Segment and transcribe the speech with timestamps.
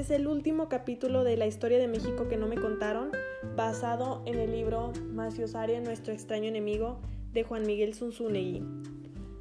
[0.00, 3.10] Este es el último capítulo de la historia de México que no me contaron,
[3.54, 6.98] basado en el libro Maciosaria, nuestro extraño enemigo,
[7.34, 8.64] de Juan Miguel Zunzunegui.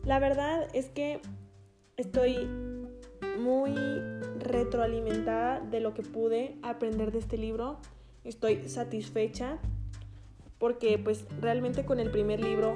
[0.03, 1.21] La verdad es que
[1.95, 2.45] estoy
[3.39, 3.73] muy
[4.39, 7.79] retroalimentada de lo que pude aprender de este libro.
[8.25, 9.59] Estoy satisfecha
[10.57, 12.75] porque pues realmente con el primer libro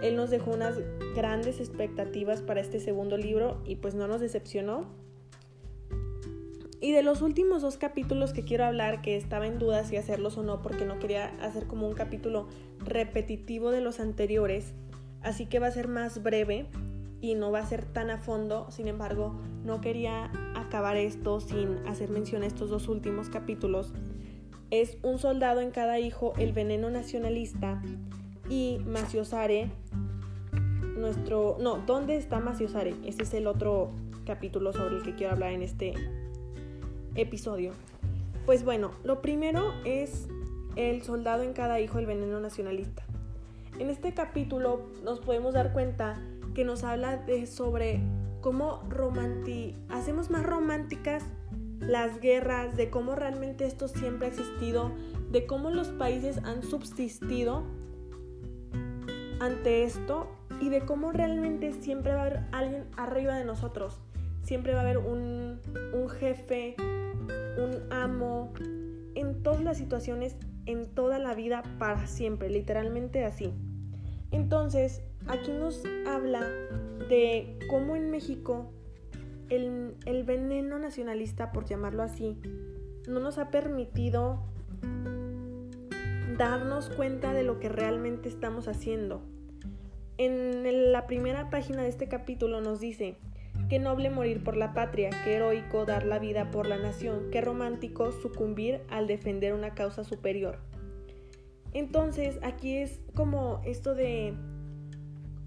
[0.00, 0.78] él nos dejó unas
[1.14, 5.07] grandes expectativas para este segundo libro y pues no nos decepcionó.
[6.80, 10.38] Y de los últimos dos capítulos que quiero hablar, que estaba en duda si hacerlos
[10.38, 12.46] o no, porque no quería hacer como un capítulo
[12.78, 14.74] repetitivo de los anteriores,
[15.22, 16.66] así que va a ser más breve
[17.20, 21.78] y no va a ser tan a fondo, sin embargo, no quería acabar esto sin
[21.88, 23.92] hacer mención a estos dos últimos capítulos.
[24.70, 27.82] Es un soldado en cada hijo, el veneno nacionalista
[28.48, 29.70] y Maciosare,
[30.96, 31.56] nuestro...
[31.58, 32.94] No, ¿dónde está Maciosare?
[33.04, 33.90] Ese es el otro
[34.24, 35.94] capítulo sobre el que quiero hablar en este
[37.20, 37.72] episodio.
[38.46, 40.28] Pues bueno, lo primero es
[40.76, 43.04] el soldado en cada hijo, el veneno nacionalista.
[43.78, 46.20] En este capítulo nos podemos dar cuenta
[46.54, 48.00] que nos habla de sobre
[48.40, 48.82] cómo
[49.90, 51.24] hacemos más románticas
[51.80, 54.92] las guerras, de cómo realmente esto siempre ha existido,
[55.30, 57.64] de cómo los países han subsistido
[59.40, 60.28] ante esto
[60.60, 64.00] y de cómo realmente siempre va a haber alguien arriba de nosotros.
[64.42, 65.60] Siempre va a haber un,
[65.92, 66.74] un jefe,
[67.56, 68.52] un amo,
[69.14, 73.52] en todas las situaciones, en toda la vida, para siempre, literalmente así.
[74.30, 76.40] Entonces, aquí nos habla
[77.08, 78.70] de cómo en México
[79.48, 82.38] el, el, veneno nacionalista, por llamarlo así,
[83.08, 84.42] no nos ha permitido
[86.36, 89.22] darnos cuenta de lo que realmente estamos haciendo.
[90.18, 93.16] En la primera página de este capítulo nos dice,
[93.68, 97.42] Qué noble morir por la patria, qué heroico dar la vida por la nación, qué
[97.42, 100.58] romántico sucumbir al defender una causa superior.
[101.74, 104.32] Entonces, aquí es como esto de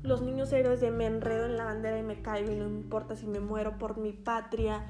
[0.04, 3.16] los niños héroes de me enredo en la bandera y me caigo y no importa
[3.16, 4.86] si me muero por mi patria.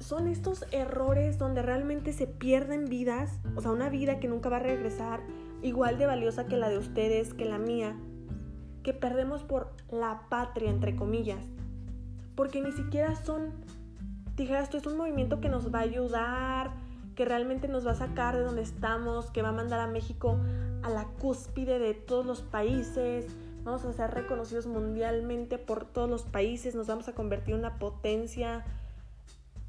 [0.00, 4.56] Son estos errores donde realmente se pierden vidas, o sea, una vida que nunca va
[4.56, 5.20] a regresar,
[5.62, 7.96] igual de valiosa que la de ustedes, que la mía,
[8.82, 11.46] que perdemos por la patria, entre comillas
[12.34, 13.52] porque ni siquiera son,
[14.36, 16.72] dijeras tú, es un movimiento que nos va a ayudar,
[17.14, 20.38] que realmente nos va a sacar de donde estamos, que va a mandar a México
[20.82, 23.26] a la cúspide de todos los países,
[23.64, 27.78] vamos a ser reconocidos mundialmente por todos los países, nos vamos a convertir en una
[27.78, 28.64] potencia,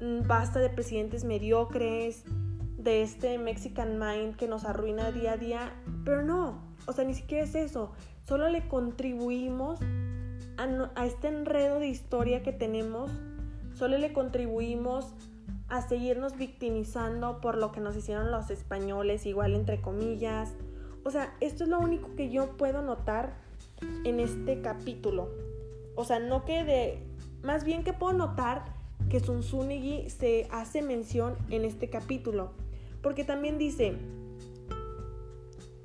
[0.00, 2.24] mm, basta de presidentes mediocres,
[2.78, 5.72] de este Mexican Mind que nos arruina día a día,
[6.04, 7.92] pero no, o sea, ni siquiera es eso,
[8.24, 9.80] solo le contribuimos
[10.56, 13.10] a, este enredo de historia que tenemos,
[13.74, 15.14] solo le contribuimos
[15.68, 20.52] a seguirnos victimizando por lo que nos hicieron los españoles, igual entre comillas.
[21.04, 23.34] O sea, esto es lo único que yo puedo notar
[24.04, 25.30] en este capítulo.
[25.96, 26.98] O sea, no que de...
[27.42, 28.64] Más bien que puedo notar
[29.10, 32.52] que Sun Tsunigi se hace mención en este capítulo.
[33.02, 33.96] Porque también dice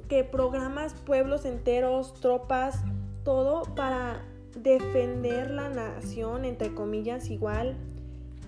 [0.07, 2.79] que programas pueblos enteros, tropas,
[3.23, 4.23] todo para
[4.55, 7.77] defender la nación, entre comillas, igual,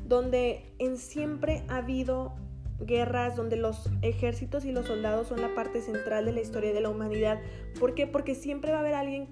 [0.08, 2.34] donde en siempre ha habido
[2.80, 6.82] guerras, donde los ejércitos y los soldados son la parte central de la historia de
[6.82, 7.40] la humanidad.
[7.80, 8.08] ¿Por qué?
[8.08, 9.30] Porque siempre va a haber alguien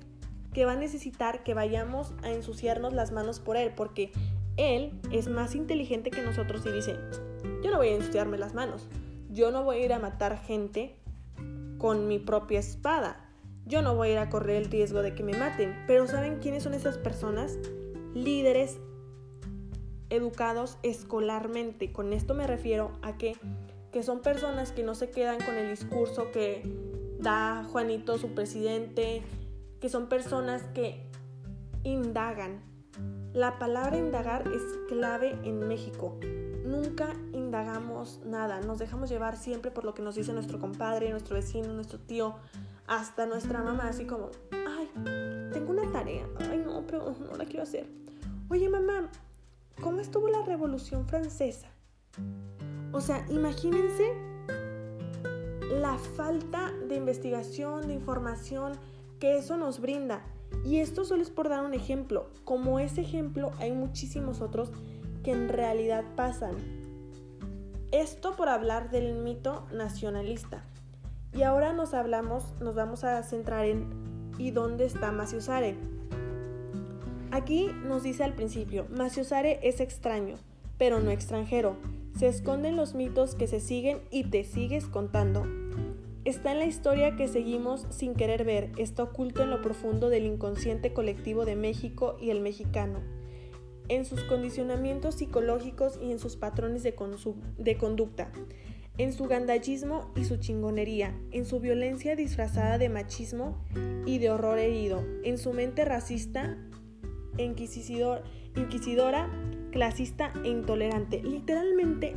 [0.53, 4.11] que va a necesitar que vayamos a ensuciarnos las manos por él, porque
[4.57, 6.95] él es más inteligente que nosotros y dice,
[7.63, 8.87] yo no voy a ensuciarme las manos,
[9.29, 10.95] yo no voy a ir a matar gente
[11.77, 13.28] con mi propia espada,
[13.69, 15.75] yo no voy a ir a correr el riesgo de que me maten.
[15.85, 17.57] Pero ¿saben quiénes son esas personas?
[18.15, 18.79] Líderes
[20.09, 21.93] educados escolarmente.
[21.93, 23.37] Con esto me refiero a que,
[23.91, 26.63] que son personas que no se quedan con el discurso que
[27.19, 29.21] da Juanito, su presidente,
[29.79, 31.05] que son personas que
[31.83, 32.63] indagan.
[33.33, 36.17] La palabra indagar es clave en México.
[36.65, 41.35] Nunca indagamos nada, nos dejamos llevar siempre por lo que nos dice nuestro compadre, nuestro
[41.35, 42.35] vecino, nuestro tío,
[42.89, 44.89] hasta nuestra mamá así como, ay,
[45.53, 47.87] tengo una tarea, ay no, pero no la quiero hacer.
[48.49, 49.09] Oye mamá,
[49.79, 51.67] ¿cómo estuvo la Revolución Francesa?
[52.91, 54.15] O sea, imagínense
[55.79, 58.73] la falta de investigación, de información
[59.19, 60.25] que eso nos brinda.
[60.65, 62.31] Y esto solo es por dar un ejemplo.
[62.43, 64.71] Como ese ejemplo hay muchísimos otros
[65.23, 66.55] que en realidad pasan.
[67.91, 70.63] Esto por hablar del mito nacionalista.
[71.33, 73.85] Y ahora nos hablamos, nos vamos a centrar en
[74.37, 75.75] ¿y dónde está Maciosare?
[77.31, 80.37] Aquí nos dice al principio, Maciosare es extraño,
[80.77, 81.77] pero no extranjero.
[82.17, 85.45] se esconden los mitos que se siguen y te sigues contando.
[86.25, 90.25] Está en la historia que seguimos sin querer ver, está oculto en lo profundo del
[90.25, 92.99] inconsciente colectivo de México y el mexicano,
[93.87, 96.93] en sus condicionamientos psicológicos y en sus patrones de,
[97.57, 98.31] de conducta,
[98.99, 103.57] en su gandallismo y su chingonería, en su violencia disfrazada de machismo
[104.05, 106.57] y de horror herido, en su mente racista,
[107.37, 108.23] inquisidor,
[108.57, 109.31] inquisidora,
[109.71, 111.23] clasista e intolerante.
[111.23, 112.13] Literalmente,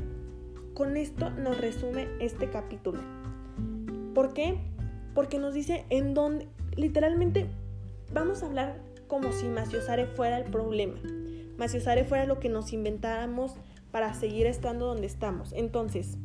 [0.75, 3.00] con esto nos resume este capítulo.
[4.12, 4.58] ¿Por qué?
[5.14, 7.46] Porque nos dice en dónde, literalmente,
[8.12, 11.00] vamos a hablar como si Maciosare fuera el problema.
[11.58, 13.55] Maciosare fuera lo que nos inventáramos
[13.93, 15.52] para seguir estando donde estamos.
[15.52, 16.19] Entonces,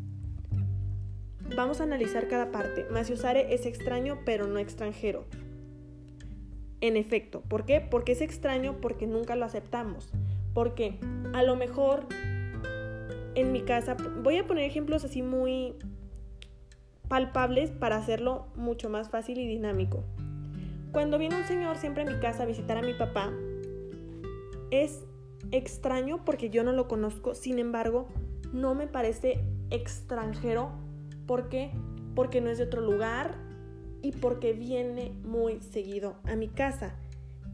[1.55, 2.85] vamos a analizar cada parte.
[2.91, 5.25] Maciosare es extraño, pero no extranjero.
[6.81, 7.81] En efecto, ¿por qué?
[7.81, 10.11] Porque es extraño porque nunca lo aceptamos.
[10.53, 10.99] Porque
[11.33, 12.07] a lo mejor
[13.35, 15.75] en mi casa, voy a poner ejemplos así muy
[17.07, 20.03] palpables para hacerlo mucho más fácil y dinámico.
[20.91, 23.31] Cuando viene un señor siempre a mi casa a visitar a mi papá,
[24.71, 25.05] es
[25.51, 28.07] extraño porque yo no lo conozco, sin embargo,
[28.51, 30.71] no me parece extranjero.
[31.27, 31.71] ¿Por qué?
[32.15, 33.35] Porque no es de otro lugar
[34.01, 36.95] y porque viene muy seguido a mi casa.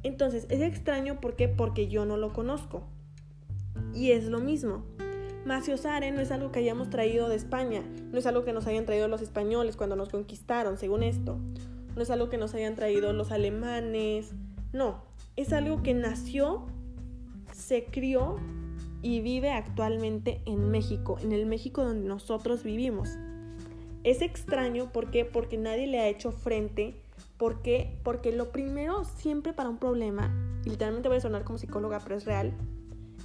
[0.03, 2.83] Entonces, es extraño ¿por porque yo no lo conozco.
[3.93, 4.83] Y es lo mismo.
[5.45, 8.85] Maciosare no es algo que hayamos traído de España, no es algo que nos hayan
[8.85, 11.37] traído los españoles cuando nos conquistaron, según esto.
[11.95, 14.31] No es algo que nos hayan traído los alemanes,
[14.71, 15.03] no,
[15.35, 16.65] es algo que nació,
[17.51, 18.37] se crió
[19.01, 23.09] y vive actualmente en México, en el México donde nosotros vivimos.
[24.03, 25.23] Es extraño, ¿por qué?
[25.23, 26.95] Porque nadie le ha hecho frente.
[27.37, 27.97] ¿Por qué?
[28.03, 30.33] Porque lo primero siempre para un problema,
[30.65, 32.53] y literalmente voy a sonar como psicóloga, pero es real,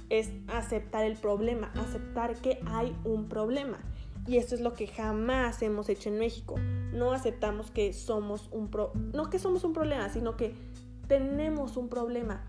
[0.09, 3.77] es aceptar el problema, aceptar que hay un problema.
[4.27, 6.55] Y esto es lo que jamás hemos hecho en México.
[6.93, 10.53] No aceptamos que somos un pro no que somos un problema, sino que
[11.07, 12.43] tenemos un problema.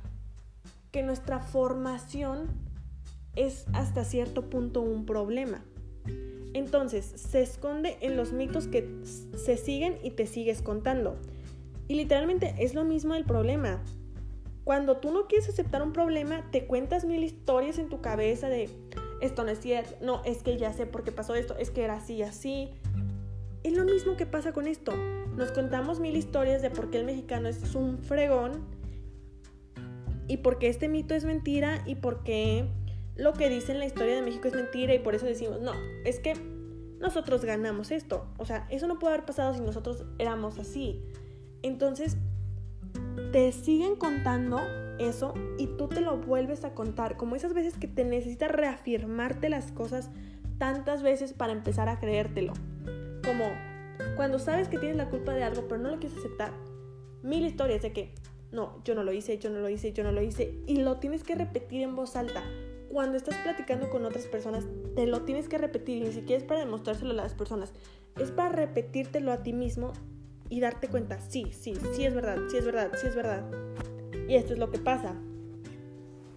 [0.92, 2.48] Que nuestra formación
[3.34, 5.62] es hasta cierto punto un problema.
[6.52, 11.16] Entonces, se esconde en los mitos que se siguen y te sigues contando.
[11.88, 13.82] Y literalmente es lo mismo el problema.
[14.64, 18.68] Cuando tú no quieres aceptar un problema, te cuentas mil historias en tu cabeza de
[19.20, 21.84] esto no es cierto, no, es que ya sé por qué pasó esto, es que
[21.84, 22.70] era así, así.
[23.62, 24.94] Es lo mismo que pasa con esto.
[25.36, 28.64] Nos contamos mil historias de por qué el mexicano es un fregón
[30.26, 32.66] y por qué este mito es mentira y por qué
[33.20, 35.72] lo que dice en la historia de México es mentira y por eso decimos, no,
[36.04, 36.34] es que
[37.00, 38.26] nosotros ganamos esto.
[38.38, 41.02] O sea, eso no puede haber pasado si nosotros éramos así.
[41.62, 42.16] Entonces,
[43.30, 44.58] te siguen contando
[44.98, 49.50] eso y tú te lo vuelves a contar, como esas veces que te necesitas reafirmarte
[49.50, 50.10] las cosas
[50.58, 52.54] tantas veces para empezar a creértelo.
[53.24, 53.44] Como
[54.16, 56.52] cuando sabes que tienes la culpa de algo pero no lo quieres aceptar.
[57.22, 58.14] Mil historias de que
[58.50, 60.96] no, yo no lo hice, yo no lo hice, yo no lo hice y lo
[60.96, 62.42] tienes que repetir en voz alta.
[62.90, 64.66] Cuando estás platicando con otras personas,
[64.96, 67.72] te lo tienes que repetir ni siquiera es para demostrárselo a las personas,
[68.18, 69.92] es para repetírtelo a ti mismo
[70.48, 73.48] y darte cuenta, sí, sí, sí es verdad, sí es verdad, sí es verdad.
[74.28, 75.14] Y esto es lo que pasa.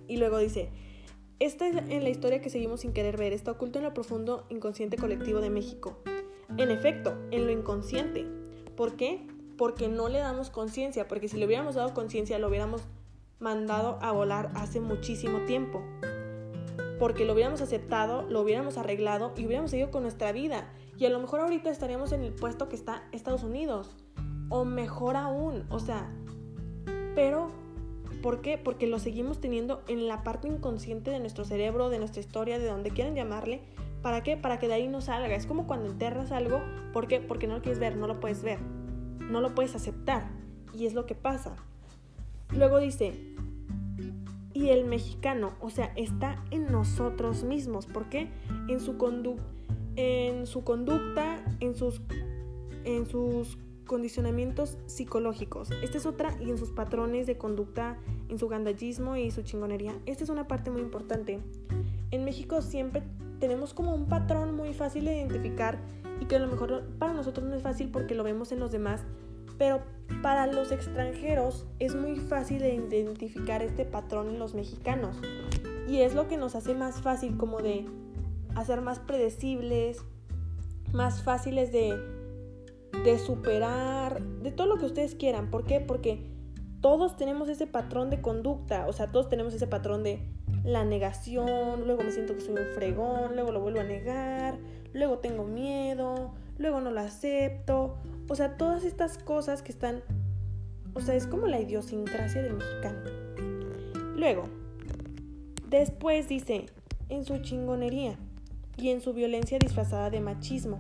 [0.08, 0.70] Y luego dice,
[1.40, 4.46] esta es en la historia que seguimos sin querer ver, está oculto en lo profundo
[4.50, 5.98] inconsciente colectivo de México.
[6.58, 8.28] En efecto, en lo inconsciente.
[8.78, 9.26] ¿Por qué?
[9.58, 12.84] Porque no le damos conciencia, porque si le hubiéramos dado conciencia lo hubiéramos
[13.40, 15.82] mandado a volar hace muchísimo tiempo.
[17.04, 20.72] Porque lo hubiéramos aceptado, lo hubiéramos arreglado y hubiéramos seguido con nuestra vida.
[20.98, 23.98] Y a lo mejor ahorita estaríamos en el puesto que está Estados Unidos
[24.48, 26.10] o mejor aún, o sea,
[27.14, 27.52] pero
[28.22, 28.58] ¿por qué?
[28.58, 32.68] Porque lo seguimos teniendo en la parte inconsciente de nuestro cerebro, de nuestra historia, de
[32.68, 33.60] donde quieran llamarle.
[34.02, 34.38] ¿Para qué?
[34.38, 35.36] Para que de ahí no salga.
[35.36, 36.62] Es como cuando enterras algo,
[36.94, 37.20] ¿por qué?
[37.20, 38.60] Porque no lo quieres ver, no lo puedes ver,
[39.20, 40.30] no lo puedes aceptar.
[40.74, 41.58] Y es lo que pasa.
[42.56, 43.33] Luego dice,
[44.54, 47.88] y el mexicano, o sea, está en nosotros mismos.
[47.88, 48.30] ¿Por qué?
[48.68, 48.96] En su,
[49.96, 52.02] en su conducta, en sus,
[52.84, 55.70] en sus condicionamientos psicológicos.
[55.82, 57.98] Esta es otra y en sus patrones de conducta,
[58.30, 59.94] en su gandallismo y su chingonería.
[60.06, 61.40] Esta es una parte muy importante.
[62.12, 63.04] En México siempre
[63.40, 65.80] tenemos como un patrón muy fácil de identificar
[66.22, 68.72] y que a lo mejor para nosotros no es fácil porque lo vemos en los
[68.72, 69.02] demás,
[69.58, 69.82] pero
[70.22, 75.18] para los extranjeros es muy fácil de identificar este patrón en los mexicanos.
[75.88, 77.86] Y es lo que nos hace más fácil como de
[78.56, 80.04] hacer más predecibles,
[80.92, 82.24] más fáciles de
[83.04, 85.50] de superar, de todo lo que ustedes quieran.
[85.50, 85.80] ¿Por qué?
[85.80, 86.26] Porque
[86.80, 90.22] todos tenemos ese patrón de conducta, o sea, todos tenemos ese patrón de
[90.64, 94.58] la negación, luego me siento que soy un fregón, luego lo vuelvo a negar,
[94.94, 100.02] luego tengo miedo, luego no lo acepto, o sea, todas estas cosas que están,
[100.94, 103.00] o sea, es como la idiosincrasia del mexicano.
[104.16, 104.44] Luego,
[105.70, 106.68] después dice,
[107.10, 108.18] en su chingonería
[108.78, 110.80] y en su violencia disfrazada de machismo.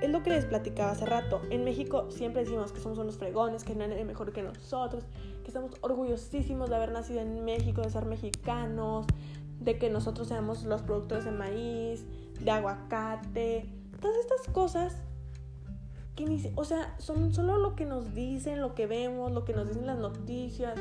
[0.00, 1.42] Es lo que les platicaba hace rato.
[1.50, 5.04] En México siempre decimos que somos unos fregones, que nadie es mejor que nosotros,
[5.42, 9.06] que estamos orgullosísimos de haber nacido en México, de ser mexicanos,
[9.60, 12.06] de que nosotros seamos los productores de maíz,
[12.40, 13.66] de aguacate,
[14.00, 14.96] todas estas cosas
[16.54, 19.86] o sea, son solo lo que nos dicen, lo que vemos, lo que nos dicen
[19.86, 20.78] las noticias.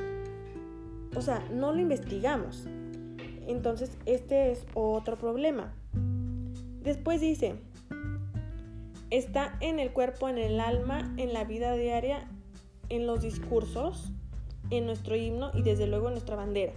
[1.15, 2.65] O sea, no lo investigamos.
[3.47, 5.73] Entonces, este es otro problema.
[6.83, 7.55] Después dice,
[9.09, 12.27] está en el cuerpo, en el alma, en la vida diaria,
[12.89, 14.11] en los discursos,
[14.69, 16.73] en nuestro himno y desde luego en nuestra bandera.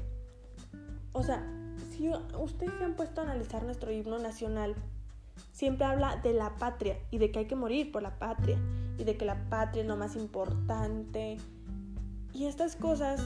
[1.12, 1.46] O sea,
[1.90, 4.74] si ustedes se han puesto a analizar nuestro himno nacional,
[5.50, 8.58] siempre habla de la patria y de que hay que morir por la patria
[8.98, 11.38] y de que la patria es lo más importante.
[12.32, 13.20] Y estas cosas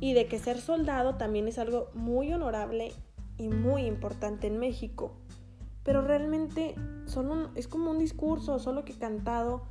[0.00, 2.92] y de que ser soldado también es algo muy honorable
[3.38, 5.16] y muy importante en México
[5.84, 6.74] pero realmente
[7.04, 9.62] son es como un discurso, solo que cantado.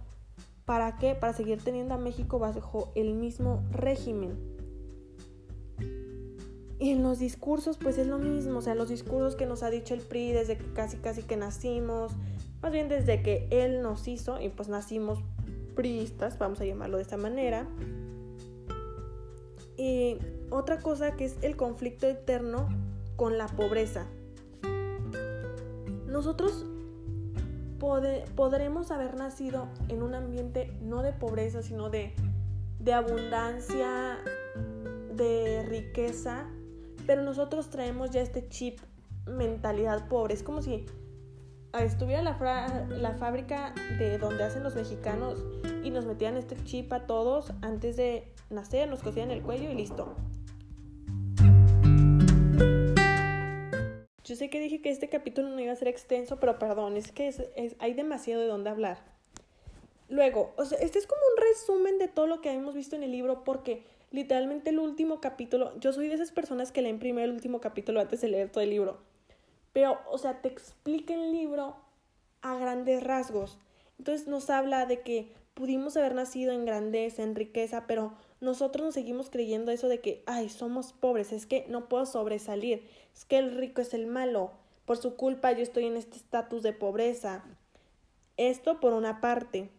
[0.64, 1.16] ¿Para qué?
[1.16, 4.53] Para seguir teniendo a México bajo el mismo régimen.
[6.84, 9.70] Y en los discursos, pues es lo mismo, o sea, los discursos que nos ha
[9.70, 12.12] dicho el PRI desde que casi casi que nacimos,
[12.62, 15.20] más bien desde que él nos hizo, y pues nacimos
[15.76, 17.68] priistas, vamos a llamarlo de esta manera.
[19.78, 20.18] Y
[20.50, 22.68] otra cosa que es el conflicto eterno
[23.16, 24.06] con la pobreza
[26.14, 26.66] nosotros
[27.80, 32.14] podremos haber nacido en un ambiente no de pobreza, sino de,
[32.80, 34.20] de abundancia,
[35.14, 36.46] de riqueza,
[37.06, 38.80] pero nosotros traemos ya este chip
[39.26, 40.34] mentalidad pobre.
[40.34, 40.86] Es como si
[41.80, 45.44] estuviera la, la, fábrica de donde hacen los mexicanos
[45.84, 49.76] y nos metían este chip a todos antes de nacer, nos cosían el cuello y
[49.76, 50.16] listo.
[54.24, 57.12] Yo sé que dije que este capítulo no iba a ser extenso, pero perdón, es
[57.12, 57.34] que
[57.80, 58.98] hay demasiado de dónde hablar.
[60.08, 63.04] Luego, o sea, este es como un resumen de todo lo que hemos visto en
[63.04, 63.84] el libro, porque
[64.14, 68.00] literalmente el último capítulo, yo soy de esas personas que leen primero el último capítulo
[68.00, 69.02] antes de leer todo el libro.
[69.74, 71.76] Pero, o sea, te explica el libro
[72.42, 73.60] a grandes rasgos.
[73.98, 78.94] Entonces nos habla de que pudimos haber nacido en grandeza, en riqueza, pero nosotros nos
[78.94, 83.38] seguimos creyendo eso de que, ay, somos pobres, es que no puedo sobresalir, es que
[83.38, 84.52] el rico es el malo,
[84.86, 87.44] por su culpa yo estoy en este estatus de pobreza.
[88.38, 89.70] Esto por una parte.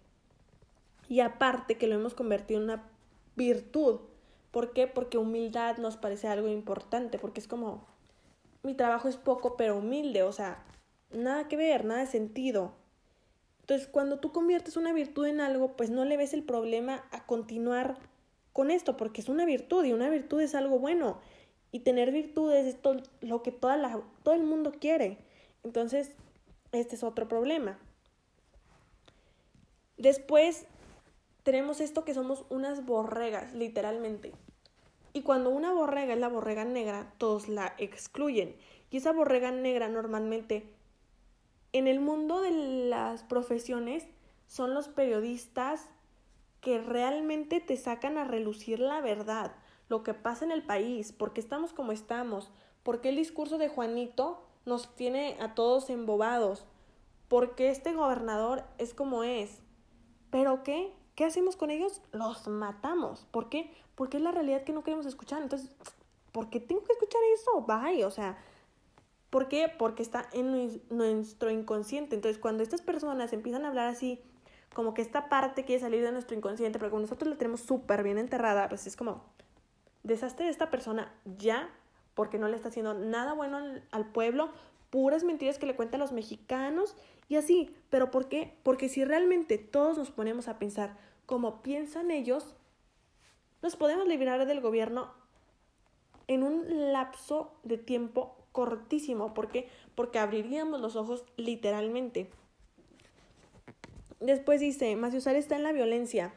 [1.08, 2.88] Y aparte que lo hemos convertido en una
[3.36, 4.00] virtud.
[4.54, 4.86] ¿Por qué?
[4.86, 7.84] Porque humildad nos parece algo importante, porque es como,
[8.62, 10.62] mi trabajo es poco pero humilde, o sea,
[11.10, 12.72] nada que ver, nada de sentido.
[13.62, 17.26] Entonces, cuando tú conviertes una virtud en algo, pues no le ves el problema a
[17.26, 17.98] continuar
[18.52, 21.18] con esto, porque es una virtud y una virtud es algo bueno.
[21.72, 25.18] Y tener virtudes es todo, lo que toda la, todo el mundo quiere.
[25.64, 26.12] Entonces,
[26.70, 27.76] este es otro problema.
[29.96, 30.66] Después
[31.42, 34.32] tenemos esto que somos unas borregas, literalmente.
[35.14, 38.56] Y cuando una borrega es la borrega negra, todos la excluyen.
[38.90, 40.74] Y esa borrega negra normalmente
[41.72, 44.06] en el mundo de las profesiones
[44.48, 45.88] son los periodistas,
[46.60, 49.54] que realmente te sacan a relucir la verdad,
[49.88, 52.50] lo que pasa en el país, por qué estamos como estamos,
[52.82, 56.64] por qué el discurso de Juanito nos tiene a todos embobados,
[57.28, 59.60] por qué este gobernador es como es.
[60.30, 60.92] ¿Pero qué?
[61.14, 62.00] ¿Qué hacemos con ellos?
[62.12, 63.26] Los matamos.
[63.30, 63.70] ¿Por qué?
[63.94, 65.42] Porque es la realidad que no queremos escuchar.
[65.42, 65.70] Entonces,
[66.32, 67.60] ¿por qué tengo que escuchar eso?
[67.62, 68.36] Bye, o sea,
[69.30, 69.68] ¿por qué?
[69.68, 72.16] Porque está en nuestro inconsciente.
[72.16, 74.20] Entonces, cuando estas personas empiezan a hablar así,
[74.74, 78.02] como que esta parte quiere salir de nuestro inconsciente, pero como nosotros la tenemos súper
[78.02, 79.24] bien enterrada, pues es como,
[80.02, 81.70] deshazte de esta persona ya,
[82.14, 83.58] porque no le está haciendo nada bueno
[83.90, 84.50] al, pueblo,
[84.90, 86.96] puras mentiras que le cuentan los mexicanos
[87.28, 87.74] y así.
[87.90, 88.56] ¿Pero por qué?
[88.62, 90.96] Porque si realmente todos nos ponemos a pensar
[91.26, 92.54] como piensan ellos,
[93.64, 95.10] nos podemos liberar del gobierno
[96.26, 99.32] en un lapso de tiempo cortísimo.
[99.32, 99.70] ¿Por qué?
[99.94, 102.28] Porque abriríamos los ojos literalmente.
[104.20, 106.34] Después dice, Maciusar está en la violencia.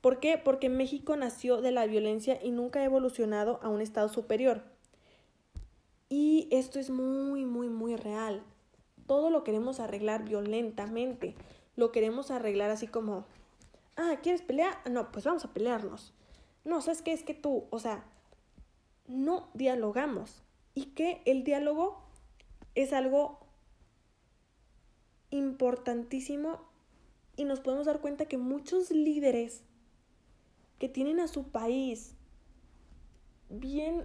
[0.00, 0.36] ¿Por qué?
[0.36, 4.64] Porque México nació de la violencia y nunca ha evolucionado a un estado superior.
[6.08, 8.42] Y esto es muy, muy, muy real.
[9.06, 11.36] Todo lo queremos arreglar violentamente.
[11.76, 13.24] Lo queremos arreglar así como,
[13.96, 14.76] Ah, ¿quieres pelear?
[14.90, 16.12] No, pues vamos a pelearnos.
[16.64, 17.12] No, ¿sabes qué?
[17.12, 18.04] Es que tú, o sea,
[19.06, 20.42] no dialogamos.
[20.74, 22.02] Y que el diálogo
[22.74, 23.38] es algo
[25.30, 26.60] importantísimo
[27.36, 29.62] y nos podemos dar cuenta que muchos líderes
[30.78, 32.14] que tienen a su país
[33.48, 34.04] bien,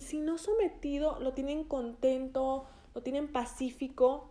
[0.00, 4.30] si no sometido, lo tienen contento, lo tienen pacífico,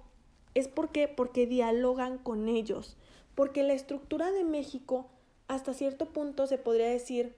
[0.53, 2.97] es porque, porque dialogan con ellos.
[3.35, 5.07] Porque la estructura de México,
[5.47, 7.35] hasta cierto punto, se podría decir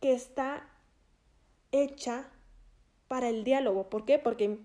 [0.00, 0.68] que está
[1.72, 2.28] hecha
[3.08, 3.88] para el diálogo.
[3.90, 4.18] ¿Por qué?
[4.18, 4.58] Porque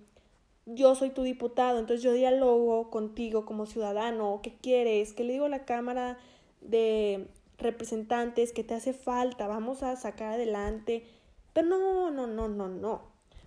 [0.66, 5.14] yo soy tu diputado, entonces yo dialogo contigo como ciudadano, ¿qué quieres?
[5.14, 6.18] ¿Qué le digo a la Cámara
[6.62, 7.28] de
[7.58, 9.48] Representantes que te hace falta?
[9.48, 11.06] Vamos a sacar adelante.
[11.54, 13.04] Pero no, no, no, no, no.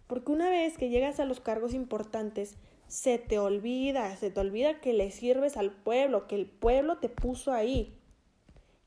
[0.07, 4.81] Porque una vez que llegas a los cargos importantes, se te olvida, se te olvida
[4.81, 7.98] que le sirves al pueblo, que el pueblo te puso ahí.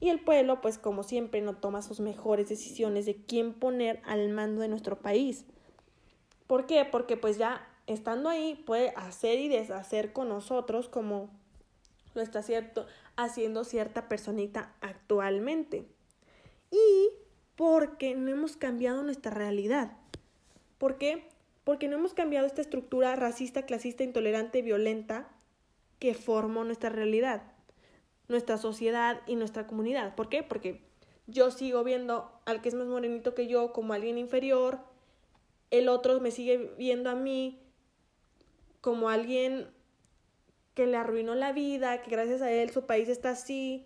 [0.02, 4.30] Y el pueblo, pues como siempre, no toma sus mejores decisiones de quién poner al
[4.30, 5.46] mando de nuestro país.
[6.48, 6.84] ¿Por qué?
[6.84, 11.30] Porque pues ya estando ahí puede hacer y deshacer con nosotros como
[12.14, 15.86] lo está cierto, haciendo cierta personita actualmente.
[16.72, 17.10] Y
[17.56, 19.94] porque no hemos cambiado nuestra realidad.
[20.80, 21.30] ¿Por qué?
[21.64, 25.30] Porque no hemos cambiado esta estructura racista, clasista, intolerante, violenta
[26.00, 27.44] que formó nuestra realidad,
[28.32, 30.16] nuestra sociedad y nuestra comunidad.
[30.16, 30.42] ¿Por qué?
[30.42, 30.82] Porque
[31.28, 34.80] yo sigo viendo al que es más morenito que yo como alguien inferior,
[35.70, 37.60] el otro me sigue viendo a mí
[38.82, 39.68] como alguien
[40.74, 43.86] que le arruinó la vida, que gracias a él su país está así,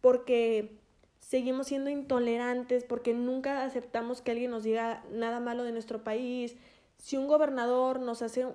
[0.00, 0.78] porque
[1.20, 6.56] seguimos siendo intolerantes, porque nunca aceptamos que alguien nos diga nada malo de nuestro país.
[6.98, 8.46] Si un gobernador nos hace,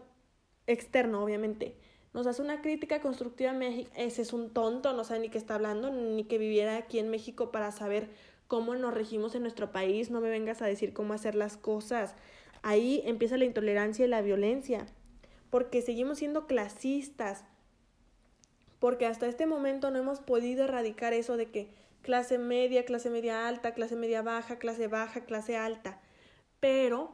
[0.68, 1.76] externo obviamente,
[2.14, 5.38] nos hace una crítica constructiva a México, ese es un tonto, no sabe ni qué
[5.38, 8.10] está hablando, ni que viviera aquí en México para saber
[8.48, 12.16] cómo nos regimos en nuestro país, no me vengas a decir cómo hacer las cosas.
[12.64, 14.88] Ahí empieza la intolerancia y la violencia
[15.52, 17.44] porque seguimos siendo clasistas,
[18.80, 21.70] porque hasta este momento no hemos podido erradicar eso de que
[22.02, 26.02] clase media, clase media alta, clase media baja, clase baja, clase alta.
[26.62, 27.12] Pero,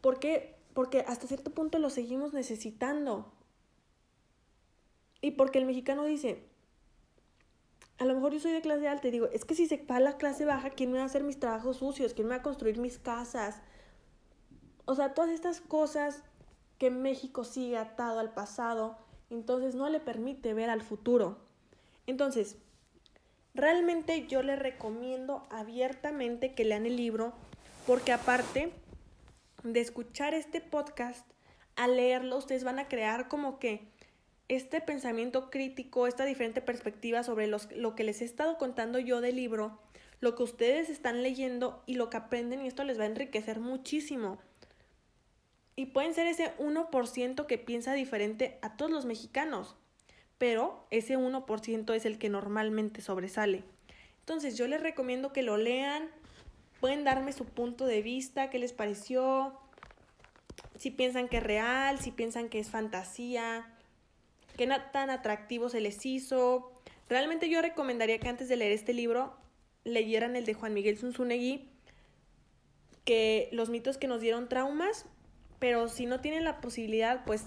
[0.00, 0.55] ¿por qué?
[0.76, 3.32] Porque hasta cierto punto lo seguimos necesitando.
[5.22, 6.50] Y porque el mexicano dice,
[7.96, 9.96] a lo mejor yo soy de clase alta y digo, es que si se va
[9.96, 12.12] a la clase baja, ¿quién me va a hacer mis trabajos sucios?
[12.12, 13.62] ¿Quién me va a construir mis casas?
[14.84, 16.22] O sea, todas estas cosas
[16.76, 18.98] que México sigue atado al pasado,
[19.30, 21.38] entonces no le permite ver al futuro.
[22.06, 22.58] Entonces,
[23.54, 27.32] realmente yo le recomiendo abiertamente que lean el libro,
[27.86, 28.74] porque aparte
[29.72, 31.26] de escuchar este podcast,
[31.76, 33.88] al leerlo ustedes van a crear como que
[34.48, 39.20] este pensamiento crítico, esta diferente perspectiva sobre los, lo que les he estado contando yo
[39.20, 39.80] del libro,
[40.20, 43.60] lo que ustedes están leyendo y lo que aprenden y esto les va a enriquecer
[43.60, 44.38] muchísimo.
[45.74, 49.76] Y pueden ser ese 1% que piensa diferente a todos los mexicanos,
[50.38, 53.64] pero ese 1% es el que normalmente sobresale.
[54.20, 56.08] Entonces yo les recomiendo que lo lean,
[56.80, 59.58] pueden darme su punto de vista, qué les pareció,
[60.76, 63.66] si piensan que es real, si piensan que es fantasía,
[64.56, 66.72] qué tan atractivo se les hizo.
[67.08, 69.36] Realmente yo recomendaría que antes de leer este libro
[69.84, 71.68] leyeran el de Juan Miguel Zunzunegui,
[73.04, 75.06] que los mitos que nos dieron traumas
[75.58, 77.46] pero si no tienen la posibilidad, pues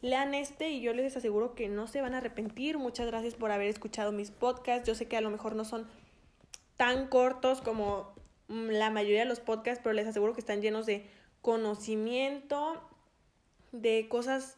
[0.00, 2.78] lean este y yo les aseguro que no se van a arrepentir.
[2.78, 4.86] Muchas gracias por haber escuchado mis podcasts.
[4.86, 5.86] Yo sé que a lo mejor no son
[6.76, 8.13] tan cortos como
[8.48, 11.06] la mayoría de los podcasts, pero les aseguro que están llenos de
[11.42, 12.82] conocimiento,
[13.72, 14.56] de cosas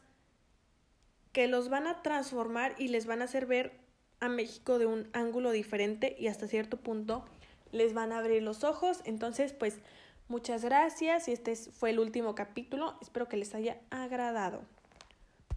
[1.31, 3.73] que los van a transformar y les van a hacer ver
[4.19, 7.25] a México de un ángulo diferente y hasta cierto punto
[7.71, 9.01] les van a abrir los ojos.
[9.05, 9.79] Entonces, pues
[10.29, 12.97] Muchas gracias y este fue el último capítulo.
[13.01, 14.61] Espero que les haya agradado.